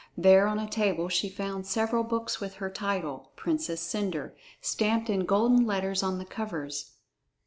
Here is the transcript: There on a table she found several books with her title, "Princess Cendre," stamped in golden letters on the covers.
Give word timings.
There 0.17 0.47
on 0.47 0.57
a 0.57 0.67
table 0.67 1.09
she 1.09 1.29
found 1.29 1.67
several 1.67 2.01
books 2.03 2.39
with 2.41 2.55
her 2.55 2.71
title, 2.71 3.31
"Princess 3.35 3.81
Cendre," 3.81 4.31
stamped 4.59 5.11
in 5.11 5.27
golden 5.27 5.67
letters 5.67 6.01
on 6.01 6.17
the 6.17 6.25
covers. 6.25 6.93